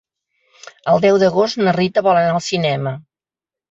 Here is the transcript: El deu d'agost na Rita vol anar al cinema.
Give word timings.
El 0.93 1.03
deu 1.05 1.21
d'agost 1.25 1.63
na 1.63 1.77
Rita 1.79 2.07
vol 2.11 2.25
anar 2.25 2.35
al 2.35 2.45
cinema. 2.51 2.99